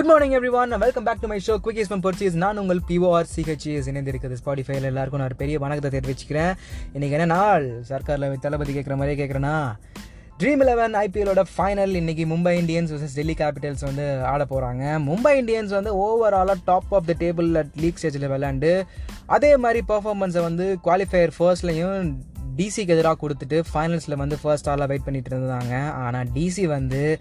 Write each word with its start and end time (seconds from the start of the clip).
Good 0.00 0.08
morning 0.08 0.34
everyone 0.50 0.70
welcome 0.76 1.06
back 1.06 1.18
to 1.20 1.28
my 1.28 1.36
show 1.46 1.54
quick 1.64 1.80
is 1.82 1.90
purchase 2.04 2.34
நான் 2.34 2.58
உங்கள் 2.58 2.78
பிஓஆர் 2.88 3.26
CHS 3.32 3.88
இணைந்திருக்கிறது 3.90 4.36
ஸ்பாடிஃபைல 4.44 4.82
எல்லாருக்கும் 4.82 5.20
நான் 5.20 5.28
ஒரு 5.28 5.36
பெரிய 5.36 5.58
வணக்கத்தை 5.58 5.90
தெரிவிச்சுக்கிறேன். 5.90 6.52
இன்னைக்கு 6.92 7.16
என்ன 7.16 7.26
நாள்? 7.34 7.66
சர்க்காரில் 7.90 8.38
தளபதி 8.38 8.72
கேட்குற 8.72 8.96
மாதிரியே 8.96 9.18
கேட்குறேன்னா 9.20 9.56
ட்ரீம் 10.38 10.64
லெவன் 10.64 10.94
ஐபிஎலோட 10.94 11.44
ஃபைனல் 11.54 11.94
இன்னைக்கு 11.94 12.24
Mumbai 12.26 12.54
Indians 12.60 12.92
versus 12.92 13.14
Delhi 13.14 13.34
Capitals 13.34 13.84
வந்து 13.84 14.06
ஆட 14.22 14.44
போகிறாங்க 14.44 14.84
மும்பை 15.08 15.34
இந்தியன்ஸ் 15.42 15.74
வந்து 15.78 15.92
ஓவராலாக 15.98 16.58
top 16.64 16.94
of 16.94 17.06
the 17.06 17.16
table 17.20 17.50
at 17.54 17.74
league 17.76 18.00
ஸ்டேஜில் 18.02 18.28
விளாண்டு 18.28 18.72
அதே 19.26 19.56
மாதிரி 19.56 19.82
பர்ஃபார்மன்ஸை 19.88 20.42
வந்து 20.42 20.78
குவாலிஃபயர் 20.84 21.34
ஃபர்ஸ்ட்லையும் 21.38 22.08
டிசிக்கு 22.56 22.94
எதிராக 22.96 23.16
கொடுத்துட்டு 23.22 23.62
ஃபைனல்ஸில் 23.74 24.20
வந்து 24.22 24.38
ஃபர்ஸ்ட் 24.42 24.68
ஆளாக 24.68 24.86
வெயிட் 24.86 25.04
பண்ணிட்டு 25.04 25.30
இருந்தாங்க. 25.36 25.74
ஆனால் 26.04 26.28
டிசி 26.34 26.64
வந்து 26.66 27.18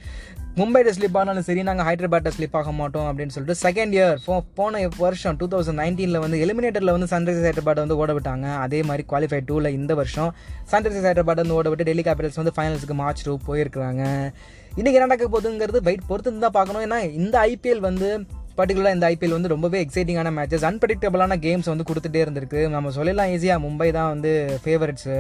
மும்பையில் 0.56 0.92
ஸ்லிப் 0.98 1.18
ஆனாலும் 1.18 1.46
சரி 1.48 1.64
நாங்கள் 1.64 1.86
ஹைதராபாத்தில் 1.86 2.36
ஸ்லிப் 2.38 2.58
ஆக 2.60 2.72
மாட்டோம் 2.72 3.08
அப்படின்னு 3.10 3.34
சொல்லிட்டு 3.36 3.62
செகண்ட் 3.66 3.94
இயர் 3.98 4.18
போ 4.26 4.44
போன 4.56 4.88
வருஷம் 4.98 5.36
டூ 5.36 5.48
தௌசண்ட் 5.48 5.82
நைன்டீனில் 5.82 6.20
வந்து 6.20 6.38
எலிமினேட்டரில் 6.46 6.96
வந்து 6.96 7.10
சன்ரைசர்ஸ் 7.14 7.48
ஹைதராபாத் 7.50 7.84
வந்து 7.84 7.98
ஓட 7.98 8.14
விட்டாங்க. 8.14 8.56
அதே 8.66 8.82
மாதிரி 8.82 9.06
குவாலிஃபை 9.10 9.40
டூவில் 9.50 9.68
இந்த 9.68 9.96
வருஷம் 9.96 10.36
சன்ரைசர்ஸ் 10.72 11.08
ஹைதராபாத் 11.10 11.44
வந்து 11.44 11.54
ஓட 11.54 11.70
விட்டு 11.70 11.84
டெல்லி 11.84 12.02
கேபிட்டல்ஸ் 12.02 12.42
வந்து 12.42 12.56
ஃபைனல்ஸுக்கு 12.58 12.94
மார்ச் 12.94 13.24
டூ 13.24 13.38
போயிருக்காங்க 13.48 14.04
இன்றைக்கி 14.76 14.98
என்ன 14.98 15.06
நடக்க 15.06 15.28
போகுதுங்கிறது 15.34 15.80
வெயிட் 15.82 16.08
பொறுத்து 16.08 16.40
தான் 16.40 16.58
பார்க்கணும். 16.58 16.84
ஏன்னா 16.86 17.14
இந்த 17.14 17.36
ஐபிஎல் 17.40 17.86
வந்து 17.88 18.10
பர்டிகுலராக 18.60 18.98
இந்த 18.98 19.06
ஐபிஎல் 19.14 19.36
வந்து 19.38 19.52
ரொம்பவே 19.54 19.80
எக்ஸைட்டிங்கான 19.86 20.32
மேட்சஸ் 20.38 20.66
அன்பிரடிக்டபிளான 20.70 21.38
கேம்ஸ் 21.46 21.70
வந்து 21.72 21.88
கொடுத்துட்டே 21.90 22.22
இருந்திருக்கு. 22.26 22.62
நம்ம 22.76 22.92
சொல்லலாம் 22.98 23.32
ஈஸியாக 23.36 23.64
மும்பை 23.66 23.90
தான் 23.98 24.12
வந்து 24.14 24.32
ஃபேவரட்ஸு 24.64 25.18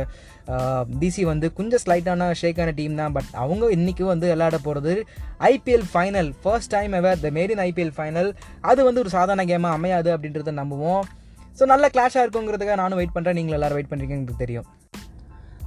டிசி 1.01 1.23
வந்து 1.31 1.47
கொஞ்சம் 1.57 1.81
ஸ்லைட்டான 1.83 2.29
ஷேக்கான 2.41 2.73
டீம் 2.79 2.99
தான் 3.01 3.15
பட் 3.17 3.29
அவங்க 3.43 3.69
இன்றைக்கும் 3.75 4.11
வந்து 4.13 4.27
விளையாட 4.33 4.59
போகிறது 4.65 4.93
IPL 5.51 5.85
final 5.93 6.31
first 6.43 6.73
time 6.75 6.95
ever 6.99 7.21
the 7.25 7.31
maiden 7.37 7.63
IPL 7.67 7.93
final 7.99 8.31
அது 8.71 8.79
வந்து 8.89 9.03
ஒரு 9.03 9.11
சாதாரண 9.17 9.45
கேமாக 9.51 9.77
அமையாது 9.79 10.11
அப்படின்றத 10.15 10.53
நம்புவோம். 10.61 11.05
ஸோ 11.59 11.65
நல்ல 11.73 11.85
கிளாஷாக 11.95 12.25
இருக்குங்கிறதுக்காக 12.25 12.81
நானும் 12.83 13.01
வெயிட் 13.01 13.15
பண்ணுறேன் 13.15 13.39
நீங்கள் 13.41 13.57
எல்லோரும் 13.59 13.79
வெயிட் 13.79 13.93
பண்ணுறீங்கன்னு 13.93 14.43
தெரியும். 14.43 14.67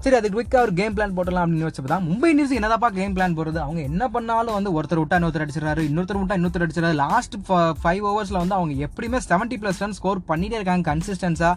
சரி 0.04 0.16
அது 0.18 0.28
குவிக்காக 0.34 0.64
ஒரு 0.66 0.72
கேம் 0.78 0.94
பிளான் 0.94 1.12
போட்டலாம் 1.16 1.44
அப்படின்னு 1.44 1.66
வச்சப்போ 1.66 1.90
தான் 1.92 2.06
மும்பை 2.06 2.28
இந்தியன்ஸ் 2.32 2.54
என்னதாப்பா 2.58 2.88
கேம் 2.96 3.14
பிளான் 3.16 3.36
போடுறது? 3.36 3.58
அவங்க 3.64 3.80
என்ன 3.90 4.08
பண்ணாலும் 4.14 4.56
வந்து 4.56 4.70
ஒருத்தர் 4.78 5.00
விட்டா 5.00 5.18
இன்னொருத்தர் 5.18 5.44
அடிச்சிடறாரு 5.44 5.82
இன்னொருத்தர் 5.88 6.18
விட்டா 6.20 6.36
இன்னொருத்தர் 6.38 6.64
அடிச்சிடறாரு. 6.66 6.96
லாஸ்ட் 7.04 7.36
ஃபைவ் 7.82 8.02
ஓவர்ஸில் 8.10 8.40
வந்து 8.40 8.56
அவங்க 8.58 8.74
எப்படியுமே 8.86 9.20
செவன்ட்டி 9.28 9.58
ப்ளஸ் 9.62 9.80
ரன் 9.84 9.96
ஸ்கோர் 9.98 10.20
பண்ணிட்டே 10.30 10.58
இருக்காங்க 10.60 10.84
கன்சிஸ்டன்ஸாக 10.90 11.54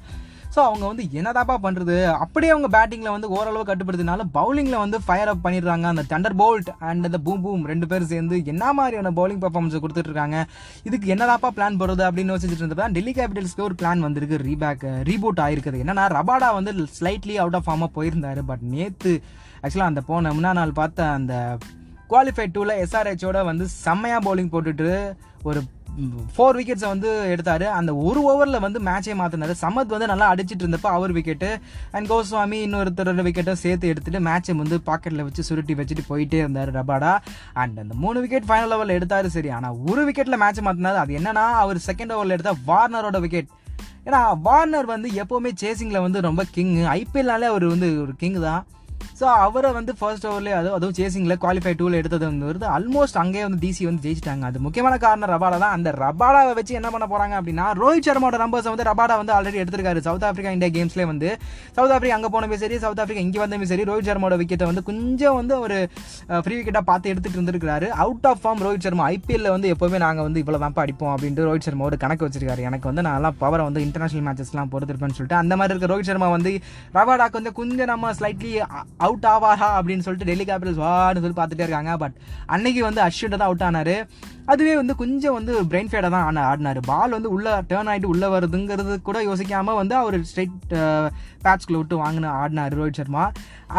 ஸோ 0.53 0.59
அவங்க 0.67 0.83
வந்து 0.89 1.03
என்னதாப்பா 1.19 1.55
பண்ணுறது 1.63 1.95
அப்படியே 2.23 2.51
அவங்க 2.53 2.67
பேட்டிங்கில் 2.75 3.13
வந்து 3.13 3.29
ஓரளவு 3.37 3.63
கட்டுப்படுத்தினால 3.69 4.25
பவுலிங்கில் 4.37 4.81
வந்து 4.83 4.97
ஃபயர் 5.05 5.31
அப் 5.31 5.43
பண்ணிடுறாங்க. 5.45 5.85
அந்த 5.93 6.03
தண்டர் 6.11 6.35
போல்ட் 6.41 6.69
அண்ட் 6.89 7.07
அந்த 7.09 7.19
பூம் 7.25 7.41
பூம் 7.45 7.63
ரெண்டு 7.71 7.89
பேரும் 7.91 8.11
சேர்ந்து 8.13 8.37
என்ன 8.53 8.73
மாதிரியான 8.79 9.13
பவுலிங் 9.19 9.41
பர்ஃபார்மன்ஸ் 9.45 9.81
கொடுத்துட்டு 9.83 10.11
இருக்காங்க 10.11 10.39
இதுக்கு 10.89 11.13
என்னதாப்பா 11.15 11.51
பிளான் 11.57 11.79
போடுறது 11.81 12.05
அப்படின்னு 12.09 12.33
யோசிச்சுட்டு 12.33 12.63
இருந்தப்ப 12.63 12.89
டெல்லி 12.97 13.13
கேபிட்டல்ஸ்க்கு 13.19 13.67
ஒரு 13.69 13.77
பிளான் 13.81 14.05
வந்திருக்கு. 14.07 14.39
ரீபேக் 14.49 14.85
ரீபூட் 15.11 15.43
ஆயிருக்குது. 15.45 15.81
என்னன்னா 15.85 16.05
ரபாடா 16.17 16.51
வந்து 16.59 16.73
ஸ்லைட்லி 16.99 17.37
அவுட் 17.43 17.57
ஆஃப் 17.59 17.67
ஃபார்மாக 17.69 17.91
போயிருந்தாரு. 17.97 18.43
பட் 18.51 18.65
நேற்று 18.75 19.13
ஆக்சுவலாக 19.63 19.91
அந்த 19.91 20.01
போன 20.11 20.31
முன்னா 20.37 20.53
நாள் 20.61 20.77
பார்த்த 20.79 21.09
அந்த 21.19 21.33
குவாலிஃபை 22.09 22.45
டூவில் 22.55 22.79
எஸ்ஆர்ஹெச்சோட 22.83 23.39
வந்து 23.51 23.65
செம்மையாக 23.85 24.23
பவுலிங் 24.27 24.53
போட்டுட்டு 24.53 24.89
ஒரு 25.49 25.59
ஃபோர் 26.35 26.57
விக்கெட்ஸை 26.57 26.87
வந்து 26.91 27.09
எடுத்தார். 27.33 27.63
அந்த 27.77 27.91
ஒரு 28.07 28.19
ஓவரில் 28.29 28.63
வந்து 28.65 28.79
மேட்சே 28.87 29.13
மாற்றினார் 29.19 29.53
சமத் 29.61 29.93
வந்து 29.95 30.09
நல்லா 30.11 30.25
அடிச்சிட்டு 30.31 30.63
இருந்தப்போ 30.65 30.89
அவர் 30.95 31.11
விக்கெட்டு 31.17 31.49
அண்ட் 31.95 32.09
கோஸ்வாமி 32.11 32.57
இன்னொருத்தரோட 32.65 33.23
விக்கெட்டை 33.27 33.53
சேர்த்து 33.61 33.91
எடுத்துகிட்டு 33.91 34.21
மேட்சை 34.27 34.55
வந்து 34.61 34.77
பாக்கெட்டில் 34.89 35.25
வச்சு 35.27 35.45
சுருட்டி 35.49 35.75
வச்சுட்டு 35.79 36.03
போயிட்டே 36.09 36.39
இருந்தார் 36.43 36.71
ரபாடா. 36.79 37.13
அண்ட் 37.63 37.79
அந்த 37.83 37.95
மூணு 38.03 38.17
விக்கெட் 38.23 38.49
ஃபைனல் 38.49 38.75
ஓவரில் 38.77 38.97
எடுத்தார் 38.97 39.29
சரி. 39.37 39.51
ஆனால் 39.57 39.77
ஒரு 39.91 40.03
விக்கெட்டில் 40.09 40.41
மேட்ச் 40.43 40.61
மாற்றினார் 40.67 41.01
அது 41.03 41.17
என்னன்னா 41.21 41.45
அவர் 41.63 41.79
செகண்ட் 41.89 42.15
ஓவரில் 42.17 42.35
எடுத்தால் 42.37 42.61
வார்னரோட 42.71 43.19
விக்கெட் 43.25 43.51
ஏன்னா 44.07 44.21
வார்னர் 44.47 44.93
வந்து 44.95 45.09
எப்போவுமே 45.21 45.51
சேசிங்கில் 45.63 46.05
வந்து 46.05 46.19
ரொம்ப 46.29 46.41
கிங் 46.57 46.75
ஐபிஎல்னாலே 46.99 47.47
அவர் 47.53 47.67
வந்து 47.73 47.87
ஒரு 48.03 48.15
கிங் 48.23 48.39
தான். 48.49 48.63
ஸோ 49.19 49.25
அவரை 49.45 49.71
வந்து 49.79 49.91
ஃபர்ஸ்ட் 49.99 50.27
ஓவர்லேயே 50.29 50.55
அது 50.59 50.69
அதுவும் 50.77 50.95
சேசிங்கில் 50.99 51.37
குவாலிஃபை 51.43 51.73
டூவில் 51.79 51.97
எடுத்தது 52.01 52.25
வந்து 52.29 52.47
வருது 52.49 52.67
ஆல்மோஸ்ட் 52.75 53.19
அங்கேயே 53.23 53.43
வந்து 53.47 53.59
டிசி 53.65 53.83
வந்து 53.89 54.03
ஜெயிச்சிட்டாங்க. 54.05 54.43
அது 54.49 54.59
முக்கியமான 54.65 54.95
காரணம் 55.05 55.31
ரபாடா 55.35 55.57
தான். 55.63 55.75
அந்த 55.77 55.89
ரபாடாவை 56.03 56.53
வச்சு 56.59 56.73
என்ன 56.79 56.89
பண்ண 56.95 57.05
போகிறாங்க 57.13 57.35
அப்படின்னா 57.39 57.65
ரோஹித் 57.81 58.07
சர்மாவோட 58.09 58.39
நம்பர்ஸை 58.43 58.71
வந்து 58.73 58.87
ரபாடா 58.89 59.17
வந்து 59.21 59.33
ஆல்ரெடி 59.37 59.61
எடுத்திருக்காரு. 59.63 60.01
சவுத் 60.07 60.25
ஆஃப்ரிக்கா 60.29 60.53
இந்தியா 60.57 60.71
கேம்ஸ்லேயே 60.77 61.07
வந்து. 61.13 61.29
சவுத் 61.77 61.93
ஆஃப்ரிக்கா 61.95 62.17
அங்கே 62.19 62.31
போனமே 62.35 62.59
சரி 62.63 62.77
சவுத் 62.85 63.01
ஆஃப்ரிக்கா 63.03 63.23
இங்கே 63.27 63.41
வந்தமே 63.43 63.69
சரி 63.71 63.85
ரோஹித் 63.91 64.09
சர்மாவோட 64.11 64.37
விக்கெட்டை 64.41 64.67
வந்து 64.71 64.83
கொஞ்சம் 64.89 65.37
வந்து 65.41 65.55
ஒரு 65.65 65.77
ஃப்ரீ 66.43 66.55
விக்கெட்டாக 66.59 66.85
பார்த்து 66.91 67.11
எடுத்துகிட்டு 67.13 67.39
இருந்திருக்காரு 67.39 67.89
out 68.05 68.27
of 68.31 68.41
form 68.43 68.63
Rohit 68.67 68.87
Sharma 68.87 69.05
ஐபிஎல்ல 69.15 69.49
வந்து 69.55 69.71
எப்போவுமே 69.75 69.99
நாங்கள் 70.05 70.27
வந்து 70.27 70.41
இவ்வளோ 70.43 70.59
தான்ப்பா 70.65 70.83
அடிப்போம் 70.85 71.13
அப்படின்ட்டு 71.15 71.47
ரோஹித் 71.49 71.67
சர்மா 71.69 71.85
ஒரு 71.89 71.99
கணக்கு 72.03 72.25
வச்சிருக்காரு. 72.27 72.61
எனக்கு 72.69 72.89
வந்து 72.91 73.05
நான் 73.09 73.31
பவரை 73.43 73.63
வந்து 73.69 73.83
இன்டர்நேஷனல் 73.87 74.25
மேட்சஸ்லாம் 74.27 74.71
பொறுத்திருப்பேன்னு 74.75 75.17
சொல்லிட்டு 75.19 75.41
அந்த 75.43 75.53
மாதிரி 75.59 75.73
இருக்க 75.73 75.93
ரோஹித் 75.93 76.09
சர்மா 76.11 76.29
வந்து 76.35 76.53
ரபாடாக்கு 76.97 77.39
வந்து 77.39 77.53
கொஞ்சம் 77.61 77.91
நம்ம 77.93 78.11
ஸ்லைட்லி 78.19 78.53
அவுட் 79.05 79.27
ஆவாரா 79.33 79.67
அப்படின்னு 79.77 80.05
சொல்லிட்டு 80.05 80.29
டெல்லி 80.29 80.45
கேபிட்டல்ஸ் 80.49 80.81
வான்னு 80.83 81.21
சொல்லி 81.23 81.37
பார்த்துட்டே 81.39 81.65
இருக்காங்க. 81.65 81.93
பட் 82.03 82.15
அன்னைக்கு 82.55 82.81
வந்து 82.87 83.01
அஸ்வின் 83.05 83.35
தான் 83.35 83.47
அவுட் 83.49 83.65
ஆனார். 83.67 83.95
அதுவே 84.51 84.73
வந்து 84.79 84.93
கொஞ்சம் 85.01 85.35
வந்து 85.37 85.53
பிரெயின் 85.69 85.89
ஃபேடாக 85.91 86.11
தான் 86.15 86.25
ஆன 86.29 86.43
ஆடினார். 86.49 86.79
பால் 86.89 87.15
வந்து 87.17 87.29
உள்ளே 87.35 87.51
டேர்ன் 87.71 87.89
ஆகிட்டு 87.91 88.11
உள்ளே 88.13 88.27
வருதுங்கிறது 88.35 88.95
கூட 89.09 89.19
யோசிக்காமல் 89.29 89.79
வந்து 89.81 89.95
அவர் 90.01 90.17
ஸ்ட்ரைட் 90.31 90.73
பேட்ச்குள்ளே 91.45 91.79
விட்டு 91.81 92.01
வாங்கின 92.03 92.33
ஆடினார் 92.41 92.77
ரோஹித் 92.79 92.99
சர்மா. 93.01 93.25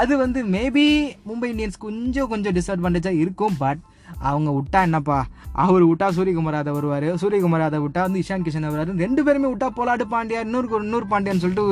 அது 0.02 0.16
வந்து 0.24 0.42
மேபி 0.56 0.86
மும்பை 1.28 1.50
இந்தியன்ஸ் 1.54 1.84
கொஞ்சம் 1.86 2.28
கொஞ்சம் 2.34 2.56
டிஸ்அட்வான்டேஜாக 2.58 3.22
இருக்கும். 3.24 3.56
பட் 3.64 3.82
அவங்க 4.30 4.50
விட்டா 4.58 4.80
என்னப்பா? 4.88 5.18
அவர் 5.64 5.84
விட்டா 5.90 6.06
சூரியகுமார் 6.16 6.56
யாதவ் 6.58 6.76
வருவார் 6.78 7.08
சூரியகுமார் 7.22 7.64
யாதவ் 7.64 7.84
விட்டா 7.86 8.02
வந்து 8.06 8.22
இஷான் 8.24 8.44
கிஷன் 8.46 8.68
வருவார். 8.68 8.92
ரெண்டு 9.04 9.24
பேருமே 9.26 9.50
விட்டா 9.52 9.68
போலாடு 9.78 10.06
பாண்டியா 10.14 10.42
இன்னொரு 10.46 10.68
இன்னொரு 10.86 11.08
பாண்டியான்னு 11.12 11.44
சொல்லிட்டு 11.44 11.64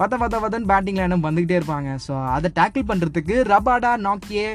பத்த 0.00 0.14
பத்த 0.22 0.40
பத்தன்னு 0.44 0.70
பேட்டிங்கில் 0.72 1.06
என்ன 1.08 1.20
வந்துக்கிட்டே 1.28 1.58
இருப்பாங்க. 1.60 1.90
ஸோ 2.06 2.14
அதை 2.36 2.50
டேக்கிள் 2.60 2.88
பண்ணுறதுக்கு 2.92 3.36
ரபாடா 3.52 3.92
நாக்கியே 4.06 4.48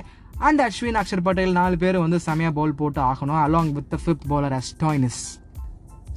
அண்ட் 0.48 0.62
அஸ்வின் 0.68 1.00
அக்ஷர் 1.02 1.26
பட்டேல் 1.26 1.60
நாலு 1.60 1.76
பேர் 1.84 2.04
வந்து 2.06 2.20
செமையாக 2.28 2.58
பவுல் 2.60 2.80
போட்டு 2.80 3.00
ஆகணும் 3.10 3.42
along 3.46 3.72
with 3.78 3.92
the 3.94 4.00
fifth 4.04 4.28
bowler 4.32 4.56
Stoinis 4.62 5.22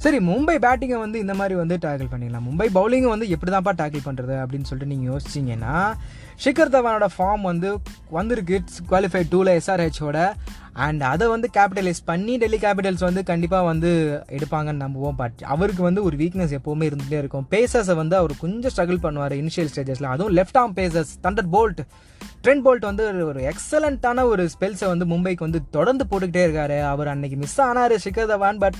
சரி 0.03 0.17
மும்பை 0.29 0.55
பேட்டிங்கை 0.63 0.97
வந்து 1.03 1.17
இந்த 1.23 1.33
மாதிரி 1.39 1.55
வந்து 1.59 1.75
டேக்கிள் 1.83 2.09
பண்ணிடலாம். 2.13 2.45
மும்பை 2.47 2.65
பவுலிங்கை 2.77 3.09
வந்து 3.11 3.27
எப்படி 3.33 3.51
தான்ப்பா 3.51 3.73
டேக்கிள் 3.81 4.03
பண்ணுறது 4.07 4.35
அப்படின்னு 4.41 4.67
சொல்லிட்டு 4.69 4.91
நீங்கள் 4.93 5.09
யோசிச்சிங்கன்னா 5.11 5.75
ஷிகர் 6.43 6.73
தவானோட 6.73 7.07
ஃபார்ம் 7.15 7.43
வந்து 7.51 7.69
வந்திருக்கு 8.17 8.57
குவாலிஃபை 8.89 9.21
டூவில் 9.31 9.51
எஸ்ஆர்ஹெச்சோட 9.59 10.17
அண்ட் 10.85 11.03
அதை 11.03 11.25
வந்து 11.27 11.47
கேபிட்டலைஸ் 11.57 12.01
பண்ணி 12.05 12.33
டெல்லி 12.37 12.57
கேபிட்டல்ஸ் 12.57 13.03
வந்து 13.07 13.21
கண்டிப்பாக 13.23 13.65
வந்து 13.65 13.91
எடுப்பாங்கன்னு 14.37 14.83
நம்புவோம். 14.85 15.17
பட் 15.21 15.39
அவருக்கு 15.53 15.83
வந்து 15.83 16.03
ஒரு 16.03 16.17
வீக்னஸ் 16.17 16.55
எப்போவுமே 16.57 16.87
இருந்துகிட்டே 16.89 17.19
இருக்கும். 17.23 17.47
பேசர்ஸை 17.51 17.95
வந்து 17.95 18.15
அவர் 18.15 18.33
கொஞ்சம் 18.43 18.73
ஸ்ட்ரகிள் 18.75 19.03
பண்ணுவார் 19.05 19.35
இனிஷியல் 19.41 19.71
ஸ்டேஜஸில் 19.75 20.11
அதுவும் 20.15 20.35
left 20.39 20.59
arm 20.63 20.75
pacers 20.81 21.13
thunder 21.23 21.49
Boult 21.55 21.81
Trent 22.43 22.63
Boult 22.65 22.85
வந்து 22.91 23.03
ஒரு 23.27 23.41
எக்ஸலண்ட்டான 23.51 24.23
ஒரு 24.31 24.43
ஸ்பெல்ஸை 24.55 24.87
வந்து 24.91 25.05
மும்பைக்கு 25.13 25.47
வந்து 25.47 25.61
தொடர்ந்து 25.77 26.05
போட்டுக்கிட்டே 26.11 26.43
இருக்காரு. 26.47 26.77
அவர் 26.93 27.11
அன்னைக்கு 27.13 27.37
மிஸ் 27.43 27.59
ஆனார் 27.61 27.95
ஷிகர் 28.05 28.31
தவான் 28.33 28.61
பட் 28.63 28.79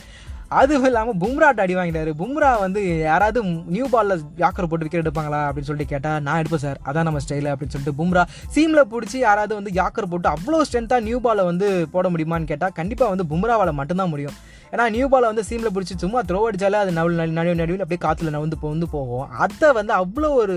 அதுவும் 0.60 0.88
இல்லாமல் 0.90 1.18
பும்ராட்ட 1.22 1.64
அடி 1.64 1.76
வாங்கிட்டாரு. 1.76 2.12
பும்ரா 2.20 2.50
வந்து 2.64 2.82
யாராவது 3.10 3.40
நியூ 3.76 3.86
பாலில் 3.94 4.24
யாக்கர் 4.44 4.68
போட்டு 4.72 4.86
விக்கெட் 4.86 5.04
எடுப்பாங்களா 5.04 5.40
அப்படின்னு 5.48 5.70
சொல்லிட்டு 5.70 5.94
கேட்டால் 5.94 6.24
நான் 6.26 6.40
எடுப்பேன் 6.42 6.64
சார். 6.66 6.80
அதான் 6.90 7.08
நம்ம 7.08 7.22
ஸ்டைலு 7.26 7.52
அப்படின்னு 7.54 7.76
சொல்லிட்டு 7.76 8.00
பும்ரா 8.02 8.24
சீமில் 8.56 8.90
பிடிச்சி 8.92 9.18
யாராவது 9.28 9.54
வந்து 9.60 9.72
யாக்கர் 9.80 10.12
போட்டு 10.12 10.30
அவ்வளோ 10.34 10.60
ஸ்ட்ரென்த்தாக 10.68 11.06
நியூ 11.08 11.20
பாலை 11.28 11.46
வந்து 11.52 11.70
போட 11.94 12.10
முடியுமான்னு 12.16 12.52
கேட்டால் 12.52 12.76
கண்டிப்பாக 12.80 13.14
வந்து 13.14 13.26
பும்ராவால் 13.32 13.80
மட்டும்தான் 13.80 14.12
முடியும். 14.14 14.36
ஏன்னா 14.74 14.86
நியூ 14.96 15.08
பாலை 15.14 15.26
வந்து 15.32 15.46
சீமில் 15.50 15.74
பிடிச்சி 15.76 15.96
சும்மா 16.04 16.22
த்ரோ 16.30 16.42
அடிச்சாலே 16.50 16.80
அது 16.84 16.92
நடுவில் 16.98 17.38
நடுவில் 17.40 17.62
நடுவில் 17.62 17.84
அப்படியே 17.86 18.04
காற்றுல 18.06 18.34
நவுந்து 18.36 18.60
வந்து 18.76 18.90
போகும். 18.96 19.26
அதை 19.46 19.72
வந்து 19.80 19.94
அவ்வளோ 20.02 20.30
ஒரு 20.44 20.56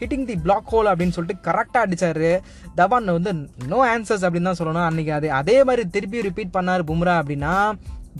ஹிட்டிங் 0.00 0.26
தி 0.30 0.36
பிளாக் 0.44 0.70
ஹோல் 0.72 0.88
அப்படின்னு 0.92 1.16
சொல்லிட்டு 1.16 1.44
கரெக்டாக 1.48 1.84
அடித்தார் 1.86 2.26
தவான் 2.78 3.12
வந்து 3.18 3.32
நோ 3.72 3.78
ஆன்சர்ஸ் 3.92 4.24
அப்படின்னு 4.26 4.50
தான் 4.50 4.60
சொல்லணும். 4.60 4.86
அன்றைக்கி 4.90 5.12
அதே 5.18 5.28
அதே 5.40 5.58
மாதிரி 5.68 5.84
திருப்பி 5.96 6.26
ரிப்பீட் 6.28 6.56
பண்ணார் 6.56 6.88
பும்ரா 6.90 7.14
அப்படின்னா 7.22 7.54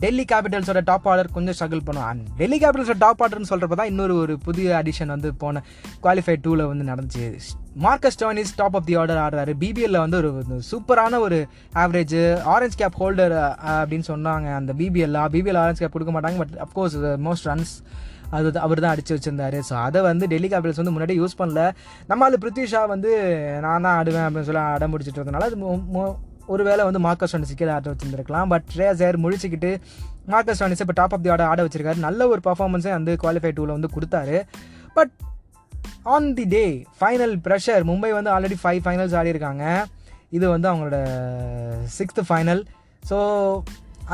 டெல்லி 0.03 0.25
கேபிட்டல்ஸோட 0.31 0.81
டாப் 0.89 1.07
ஆர்டர் 1.11 1.29
கொஞ்சம் 1.35 1.55
ஸ்ட்ரகிள் 1.57 1.83
பண்ணும். 1.89 2.07
அண்ட் 2.11 2.23
டெல்லி 2.41 2.59
கேபிட்டல்ஸோட 2.63 2.99
டாப் 3.05 3.21
ஆர்டர்னு 3.25 3.51
சொல்கிறப்ப 3.51 3.77
தான் 3.81 3.91
இன்னொரு 3.93 4.15
ஒரு 4.23 4.35
புதிய 4.47 4.77
அடிஷன் 4.81 5.13
வந்து 5.15 5.31
போன 5.43 5.63
குவாலிஃபை 6.05 6.37
டூவில் 6.45 6.65
வந்து 6.71 6.87
நடந்துச்சு. 6.91 7.27
Marcus 7.87 8.19
Stoinis 8.23 8.55
top 8.61 8.77
of 8.79 8.87
the 8.89 8.97
order 9.03 9.21
ஆடுறாரு. 9.25 9.53
பிபிஎல்ல 9.63 10.01
வந்து 10.05 10.19
ஒரு 10.23 10.61
சூப்பரான 10.71 11.21
ஒரு 11.27 11.39
ஆவரேஜ் 11.83 12.17
ஆரஞ்ச் 12.55 12.79
கேப் 12.83 12.99
ஹோல்டர் 13.03 13.37
அப்படின்னு 13.79 14.09
சொன்னாங்க. 14.13 14.49
அந்த 14.61 14.75
பிபிஎல்ல 14.81 15.23
பிபிஎல் 15.37 15.61
ஆரஞ்ச் 15.63 15.83
கேப் 15.85 15.97
கொடுக்க 15.97 16.15
மாட்டாங்க. 16.17 16.39
பட் 16.43 16.57
அப்கோர்ஸ் 16.67 16.99
மோஸ்ட் 17.29 17.49
ரன்ஸ் 17.53 17.75
அது 18.37 18.59
அவர் 18.67 18.81
தான் 18.83 18.93
அடித்து 18.93 19.17
வச்சிருந்தாரு. 19.17 19.59
ஸோ 19.69 19.75
அதை 19.87 20.01
வந்து 20.11 20.25
டெல்லி 20.35 20.49
கேபிட்டல்ஸ் 20.53 20.81
வந்து 20.83 20.95
முன்னாடி 20.95 21.15
யூஸ் 21.23 21.41
பண்ணல. 21.41 21.63
நம்மளால 22.11 22.39
பிருத்விஷா 22.45 22.81
வந்து 22.95 23.11
நான் 23.65 23.85
தான் 23.87 23.97
ஆடுவேன் 23.99 24.27
அப்படின்னு 24.27 24.49
சொல்லி 24.49 24.65
அடம் 24.77 24.93
முடிச்சிட்டு 24.95 25.21
இருந்தனால 25.21 25.49
அது 25.51 25.59
ஒருவேளை 26.53 26.83
வந்து 26.89 27.01
மார்க்கஸ் 27.07 27.35
டானிஸ் 27.35 27.59
கீழே 27.61 27.73
ஆட 27.77 27.87
வச்சிருந்துருக்கலாம். 27.93 28.49
பட் 28.53 28.67
ஸ்ரேயா 28.75 28.93
சேர் 29.03 29.17
முழிச்சிக்கிட்டு 29.25 29.71
மார்க்கஸ் 30.33 30.61
டானிஸ் 30.63 30.83
இப்போ 30.85 30.97
டாப் 31.01 31.15
ஆஃப் 31.17 31.25
தி 31.27 31.31
ஆட 31.35 31.45
ஆட 31.53 31.61
வச்சிருக்காரு. 31.67 32.01
நல்ல 32.07 32.29
ஒரு 32.33 32.41
பர்ஃபார்மன்ஸே 32.49 32.93
வந்து 32.99 33.15
குவாலிஃபை 33.23 33.53
டூவில் 33.59 33.77
வந்து 33.77 33.91
கொடுத்தாரு. 33.97 34.39
But 34.99 35.13
on 36.15 36.29
the 36.39 36.45
day 36.57 36.65
final 37.01 37.35
pressure 37.47 37.85
Mumbai 37.91 38.11
வந்து 38.19 38.33
ஆல்ரெடி 38.35 38.59
ஃபைவ் 38.63 38.83
ஃபைனல்ஸ் 38.87 39.17
ஆடிருக்காங்க 39.21 39.65
இது 40.37 40.47
வந்து 40.55 40.69
அவங்களோட 40.71 40.99
சிக்ஸ்த்து 41.97 42.23
ஃபைனல் 42.29 42.63
ஸோ 43.11 43.19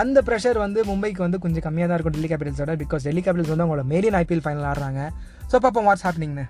அந்த 0.00 0.18
ப்ரெஷர் 0.26 0.58
வந்து 0.64 0.80
மும்பைக்கு 0.88 1.22
வந்து 1.26 1.38
கொஞ்சம் 1.44 1.64
கம்மியாக 1.66 1.88
தான் 1.88 1.96
இருக்கும் 1.96 2.16
டெல்லி 2.16 2.30
கேபிட்டல்ஸோட 2.32 2.74
பிகாஸ் 2.82 3.06
டெல்லி 3.08 3.22
கேபிட்டல்ஸ் 3.26 3.52
வந்து 3.52 3.64
அவங்களோட 3.64 3.84
மெரின் 3.92 4.16
ஐபிஎல் 4.20 4.44
ஃபைனல் 4.44 4.66
ஆடுறாங்க. 4.70 5.00
ஸோ 5.50 5.56
பார்ப்போம் 5.64 5.86
வாட்ஸ் 5.88 6.04
ஹேப்பனிங்னு 6.06 6.44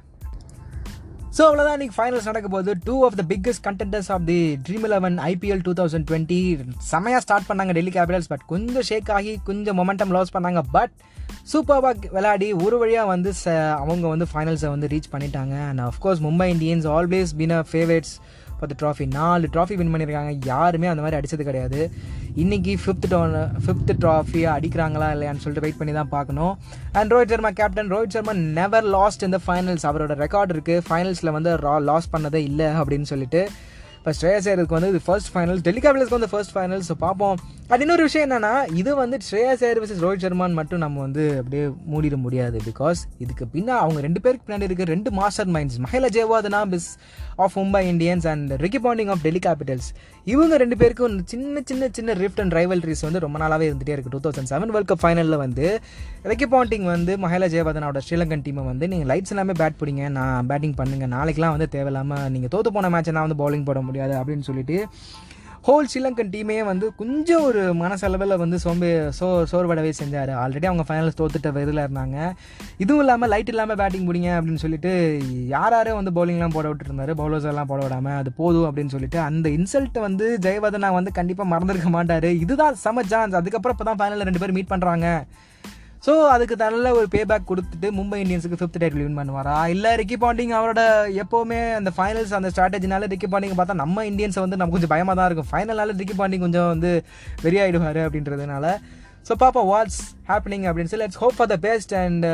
ஸோ 1.37 1.43
அவ்வளோதான் 1.49 1.77
இன்னைக்கு 1.77 1.97
ஃபைனல்ஸ் 1.97 2.27
நடக்க 2.29 2.49
போது 2.49 2.71
two 2.87 2.94
of 3.06 3.17
the 3.19 3.23
biggest 3.29 3.62
contenders 3.67 4.09
of 4.15 4.25
the 4.31 4.38
dream 4.67 4.87
eleven 4.88 5.19
IPL 5.29 5.62
two 5.67 5.73
thousand 5.81 6.06
twenty 6.09 6.38
செமையாக 6.91 7.21
ஸ்டார்ட் 7.25 7.47
பண்ணாங்க 7.49 7.75
டெல்லி 7.77 7.93
கேபிட்டல்ஸ் 7.97 8.31
பட் 8.32 8.44
கொஞ்சம் 8.53 8.87
ஷேக் 8.88 9.11
ஆகி 9.19 9.32
கொஞ்சம் 9.44 9.79
மொமெண்டம் 9.81 10.15
லாஸ் 10.17 10.35
பண்ணாங்க. 10.37 10.62
பட் 10.77 10.94
சூப்பர்பாக 11.53 12.11
விளையாடி 12.17 12.49
ஒரு 12.65 12.79
வழியாக 12.79 13.09
வந்து 13.12 13.32
ச 13.43 13.55
அவங்க 13.82 14.06
வந்து 14.15 14.27
ஃபைனல்ஸை 14.32 14.71
வந்து 14.75 14.91
ரீச் 14.94 15.11
பண்ணிட்டாங்க. 15.12 15.55
And 15.69 15.85
of course 15.88 16.23
Mumbai 16.27 16.49
Indians 16.55 16.88
always 16.97 17.33
been 17.41 17.56
a 17.59 17.62
favourites 17.73 18.15
பத்து 18.61 18.77
ட்ராஃபி 18.81 19.07
நாலு 19.19 19.49
ட்ராஃபி 19.55 19.77
வின் 19.81 19.93
பண்ணியிருக்காங்க. 19.95 20.33
யாருமே 20.53 20.91
அந்த 20.93 21.03
மாதிரி 21.05 21.19
அடித்தது 21.21 21.47
கிடையாது. 21.49 21.81
இன்றைக்கி 22.43 22.75
ஃபிஃப்த் 22.83 23.09
டோன் 23.12 23.35
ஃபிஃப்த் 23.65 23.93
ட்ராஃபியை 24.03 24.49
அடிக்கிறாங்களா 24.57 25.09
இல்லையான்னு 25.15 25.43
சொல்லிட்டு 25.45 25.65
வெயிட் 25.67 25.81
பண்ணி 25.81 25.95
தான் 25.99 26.12
பார்க்கணும். 26.17 26.55
And 27.01 27.12
Rohit 27.12 27.35
Sharma 27.35 27.51
captain 27.61 27.91
Rohit 27.95 28.15
Sharma 28.17 28.35
never 28.61 28.89
lost 28.97 29.27
இந்த 29.29 29.41
ஃபைனல்ஸ் 29.47 29.89
அவரோட 29.91 30.17
ரெக்கார்ட் 30.25 30.55
இருக்குது 30.57 30.87
ஃபைனல்ஸில் 30.89 31.37
வந்து 31.39 31.53
ரா 31.67 31.75
லாஸ் 31.91 32.09
பண்ணதே 32.17 32.43
இல்லை 32.51 32.71
அப்படின்னு 32.81 33.09
சொல்லிட்டு 33.12 33.43
இப்போ 34.00 34.12
ஸ்ரேயா 34.19 34.37
சேருக்கு 34.44 34.76
வந்து 34.76 34.91
இது 34.91 35.00
ஃபர்ஸ்ட் 35.06 35.31
ஃபைனல் 35.32 35.58
டெல்லி 35.64 35.81
கேபிட்டல்ஸ்க்கு 35.81 36.17
வந்து 36.17 36.31
ஃபர்ஸ்ட் 36.31 36.52
ஃபைனல் 36.55 36.82
ஸோ 36.87 36.94
பார்ப்போம் 37.02 37.41
அது 37.70 37.82
இன்னொரு 37.85 38.05
விஷயம் 38.06 38.25
என்னன்னா 38.26 38.52
இது 38.79 38.91
வந்து 39.00 39.17
ஸ்ரேயா 39.26 39.50
சேர் 39.61 39.79
வர்சஸ் 39.81 40.00
ரோஹித் 40.05 40.23
சர்மான் 40.25 40.55
மட்டும் 40.58 40.81
நம்ம 40.85 41.00
வந்து 41.00 41.25
அப்படியே 41.41 41.64
மூடிட 41.91 42.17
முடியாது 42.23 42.58
பிகாஸ் 42.64 43.00
இதுக்கு 43.19 43.44
பின்னா 43.52 43.75
அவங்க 43.82 44.00
ரெண்டு 44.00 44.20
பேருக்கு 44.20 44.47
பின்னாடி 44.47 44.67
இருக்க 44.69 44.85
ரெண்டு 44.93 45.11
மாஸ்டர் 45.19 45.50
மைண்ட்ஸ் 45.56 45.79
மஹிலா 45.85 46.08
ஜெயவாதனா 46.17 46.61
பிஸ் 46.73 46.88
of 47.38 47.56
Mumbai 47.56 47.82
Indians 47.91 48.26
and 48.32 48.55
Ricky 48.64 48.81
Ponting 48.87 49.11
of 49.14 49.23
Delhi 49.23 49.43
Capitals 49.47 49.91
இவங்க 50.26 50.56
ரெண்டு 50.56 50.79
பேருக்கும் 50.81 51.19
சின்ன 51.31 51.62
சின்ன 51.64 51.91
சின்ன 51.93 52.17
ரிஃப்ட் 52.20 52.41
அண்ட் 52.43 52.56
ரைவல்ரிஸ் 52.58 53.05
வந்து 53.06 53.23
ரொம்ப 53.25 53.37
நாளாகவே 53.38 53.69
இருந்துகிட்டே 53.69 53.94
இருக்குது 53.94 54.14
two 54.17 54.23
thousand 54.25 54.50
seven 54.50 54.75
world 54.75 54.91
cup 54.91 55.02
ஃபைனலில் 55.05 55.41
வந்து 55.44 55.69
ரிக்கி 56.26 56.49
பாண்டிங் 56.49 56.88
வந்து 56.91 57.12
மஹேல 57.23 57.50
ஜெயவாதனோட 57.52 58.02
ஸ்ரீலங்கன் 58.06 58.44
டீமை 58.47 58.67
வந்து 58.70 58.88
நீங்கள் 58.88 59.11
லைட்ஸ் 59.11 59.35
எல்லாமே 59.37 59.56
பேட் 59.61 59.79
பிடிங்க 59.81 60.11
நான் 60.17 60.50
பேட்டிங் 60.50 60.76
பண்ணுங்கள் 60.81 61.12
நாளைக்கெலாம் 61.14 61.55
வந்து 61.56 61.70
தேவையில்லாமல் 61.73 62.26
நீங்கள் 62.31 62.55
தோற்று 62.55 62.75
போன 62.75 62.93
மேட்சை 62.94 63.17
நான் 63.17 63.29
வந்து 63.29 63.41
பவுலிங் 63.41 63.69
போட 63.69 63.79
முடியாது 63.91 64.17
அப்படின்னு 64.23 64.49
சொல்லிட்டு 64.51 64.79
ஹோல் 65.67 65.89
ஸ்ரீலங்கன் 65.93 66.31
டீமே 66.35 66.55
வந்து 66.69 66.87
கொஞ்சம் 67.01 67.43
ஒரு 67.49 67.63
மனசளவில் 67.81 68.33
வந்து 68.43 68.57
சோம்பே 68.63 68.91
சோ 69.19 69.27
சோர்வடவே 69.51 69.91
செஞ்சார். 69.99 70.31
ஆல்ரெடி 70.43 70.67
அவங்க 70.69 70.85
ஃபைனல்ஸ் 70.89 71.19
தோத்துட்ட 71.19 71.63
இதில் 71.65 71.83
இருந்தாங்க. 71.83 72.17
இதுவும் 72.83 73.03
இல்லாமல் 73.05 73.31
லைட் 73.33 73.51
இல்லாமல் 73.53 73.79
பேட்டிங் 73.81 74.07
பிடிங்க 74.11 74.31
அப்படின்னு 74.37 74.63
சொல்லிட்டு 74.65 74.93
யார் 75.55 75.77
யாரும் 75.77 75.99
வந்து 76.01 76.15
பவுலிங்லாம் 76.19 76.57
போட 76.57 76.67
விட்டுருந்தாரு. 76.71 77.15
பவுலர்ஸ் 77.21 77.51
எல்லாம் 77.53 77.71
போட 77.73 77.83
விடாமல் 77.87 78.19
அது 78.21 78.33
போதும் 78.41 78.69
அப்படின்னு 78.69 78.95
சொல்லிட்டு 78.97 79.21
அந்த 79.29 79.47
இன்சல்ட்டை 79.59 80.03
வந்து 80.09 80.29
ஜெயவர்தனா 80.47 80.91
வந்து 80.99 81.13
கண்டிப்பாக 81.21 81.53
மறந்துருக்க 81.55 81.91
மாட்டார். 81.99 82.31
இதுதான் 82.47 82.81
செம 82.87 83.05
சான்ஸ் 83.13 83.39
அதுக்கப்புறம் 83.43 83.77
இப்போ 83.77 83.89
தான் 83.91 84.01
ஃபைனலில் 84.03 84.29
ரெண்டு 84.31 84.43
பேரும் 84.45 84.59
மீட் 84.61 84.73
பண்ணுறாங்க 84.75 85.09
ஸோ 86.06 86.12
அதுக்கு 86.35 86.55
நல்ல 86.62 86.93
ஒரு 86.99 87.06
பே 87.14 87.20
பேக் 87.31 87.49
கொடுத்துட்டு 87.49 87.88
மும்பை 87.97 88.19
இந்தியன்ஸுக்கு 88.23 88.58
ஃபிஃப்த் 88.61 88.79
டைட்டில் 88.82 89.02
வின் 89.06 89.19
பண்ணுவாரா? 89.20 89.56
இல்லை 89.75 89.91
ரிக்கி 90.00 90.17
பாண்டிங் 90.23 90.52
அவரோட 90.58 90.82
எப்போவுமே 91.23 91.58
அந்த 91.79 91.91
ஃபைனல்ஸ் 91.97 92.32
அந்த 92.38 92.50
ஸ்ட்ராட்டஜினால 92.52 93.08
ரிக்கி 93.12 93.29
பாண்டிங் 93.32 93.56
பார்த்தா 93.58 93.76
நம்ம 93.82 94.05
இந்தியன்ஸை 94.11 94.41
வந்து 94.44 94.58
நம்ம 94.61 94.75
கொஞ்சம் 94.75 94.93
பயமாக 94.93 95.17
தான் 95.19 95.29
இருக்கும். 95.31 95.50
ஃபைனல்னால 95.50 95.97
ரிக்கி 96.00 96.17
பாண்டிங் 96.20 96.44
கொஞ்சம் 96.47 96.70
வந்து 96.73 96.93
வெறியாயிடுவார் 97.44 98.00
அப்படின்றதுனால. 98.06 98.73
ஸோ 99.29 99.35
பாப்பா 99.43 99.62
வாட்ஸ் 99.73 100.00
ஹேப்பனிங் 100.31 100.64
அப்படின்னு 100.69 100.93
சொல்லி 100.93 101.05
let's 101.05 101.20
hope 101.25 101.37
for 101.38 101.50
the 101.52 101.58
best 101.67 101.93
and 102.02 102.25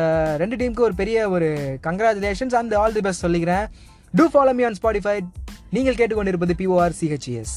ரெண்டு 0.42 0.58
டீமுக்கு 0.60 0.86
ஒரு 0.88 0.96
பெரிய 1.02 1.28
ஒரு 1.36 1.48
congratulations 1.88 2.56
and 2.60 2.76
all 2.82 2.96
the 2.98 3.04
best 3.08 3.24
சொல்லிக்கிறேன். 3.26 3.66
To 4.14 4.26
follow 4.34 4.54
me 4.60 4.64
on 4.68 4.78
Spotify 4.80 5.16
நீங்கள் 5.76 5.98
கேட்டுக்கொண்டிருப்பது 6.00 6.56
பிஓஆர் 6.62 6.96
சிஹெச்எஸ் 7.00 7.56